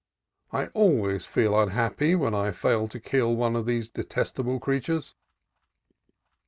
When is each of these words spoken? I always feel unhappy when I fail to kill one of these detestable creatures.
I 0.51 0.65
always 0.69 1.27
feel 1.27 1.55
unhappy 1.61 2.15
when 2.15 2.33
I 2.33 2.49
fail 2.53 2.87
to 2.87 2.99
kill 2.99 3.35
one 3.35 3.55
of 3.55 3.67
these 3.67 3.87
detestable 3.87 4.59
creatures. 4.59 5.13